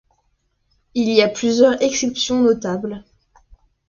Il 0.95 1.09
y 1.09 1.21
a 1.21 1.27
plusieurs 1.29 1.79
exceptions 1.83 2.41
notables. 2.41 3.05